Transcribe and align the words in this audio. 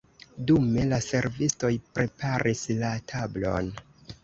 Dume 0.51 0.85
la 0.93 0.97
servistoj 1.07 1.71
preparis 1.99 2.65
la 2.83 2.91
tablon. 3.15 3.73